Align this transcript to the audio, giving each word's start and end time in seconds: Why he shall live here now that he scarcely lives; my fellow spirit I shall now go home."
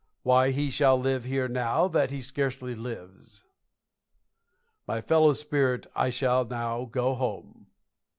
Why 0.23 0.49
he 0.49 0.71
shall 0.71 0.99
live 0.99 1.25
here 1.25 1.47
now 1.47 1.87
that 1.87 2.09
he 2.09 2.23
scarcely 2.23 2.73
lives; 2.73 3.43
my 4.87 4.99
fellow 4.99 5.33
spirit 5.33 5.85
I 5.95 6.09
shall 6.09 6.43
now 6.43 6.85
go 6.85 7.13
home." 7.13 7.67